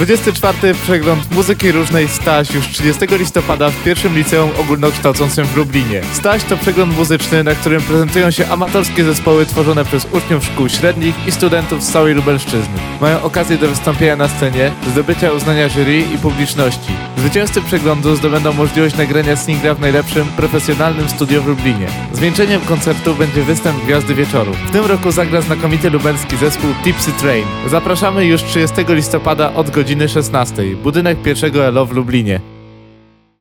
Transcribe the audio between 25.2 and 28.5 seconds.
znakomity lubelski zespół Tipsy Train. Zapraszamy już